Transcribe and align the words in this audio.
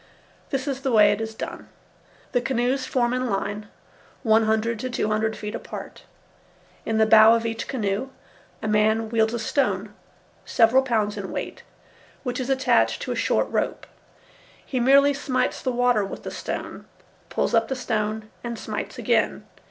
This 0.49 0.67
is 0.67 0.81
the 0.81 0.91
way 0.91 1.11
it 1.11 1.21
is 1.21 1.35
done. 1.35 1.69
The 2.31 2.41
canoes 2.41 2.87
form 2.87 3.13
in 3.13 3.29
line, 3.29 3.67
one 4.23 4.45
hundred 4.45 4.79
to 4.79 4.89
two 4.89 5.09
hundred 5.09 5.37
feet 5.37 5.53
apart. 5.53 6.05
In 6.87 6.97
the 6.97 7.05
bow 7.05 7.35
of 7.35 7.45
each 7.45 7.67
canoe 7.67 8.09
a 8.63 8.67
man 8.67 9.09
wields 9.09 9.35
a 9.35 9.37
stone, 9.37 9.93
several 10.43 10.81
pounds 10.81 11.17
in 11.17 11.31
weight, 11.31 11.61
which 12.23 12.39
is 12.39 12.49
attached 12.49 13.03
to 13.03 13.11
a 13.11 13.15
short 13.15 13.45
rope. 13.51 13.85
He 14.65 14.79
merely 14.79 15.13
smites 15.13 15.61
the 15.61 15.71
water 15.71 16.03
with 16.03 16.23
the 16.23 16.31
stone, 16.31 16.85
pulls 17.29 17.53
up 17.53 17.67
the 17.67 17.75
stone, 17.75 18.27
and 18.43 18.57
smites 18.57 18.97
again. 18.97 19.45